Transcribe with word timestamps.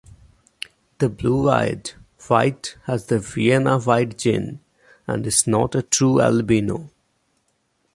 The 0.97 1.09
blue-eyed 1.09 1.91
white 2.27 2.75
has 2.85 3.05
the 3.05 3.19
Vienna 3.19 3.77
white 3.79 4.17
gene 4.17 4.59
and 5.05 5.27
is 5.27 5.45
not 5.45 5.75
a 5.75 5.83
true 5.83 6.19
albino. 6.19 6.89